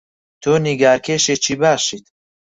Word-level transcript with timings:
تۆ 0.41 0.51
نیگارکێشێکی 0.65 1.55
باشیت. 1.61 2.05